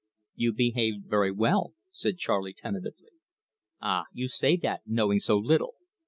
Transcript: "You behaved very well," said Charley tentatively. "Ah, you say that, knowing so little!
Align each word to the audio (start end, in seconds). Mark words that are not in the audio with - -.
"You 0.33 0.51
behaved 0.51 1.05
very 1.07 1.31
well," 1.31 1.75
said 1.91 2.17
Charley 2.17 2.53
tentatively. 2.57 3.11
"Ah, 3.79 4.05
you 4.11 4.29
say 4.29 4.55
that, 4.57 4.81
knowing 4.87 5.19
so 5.19 5.37
little! 5.37 5.75